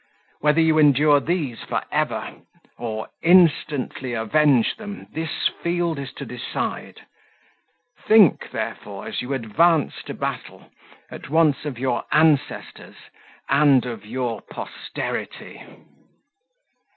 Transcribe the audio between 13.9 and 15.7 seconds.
your posterity."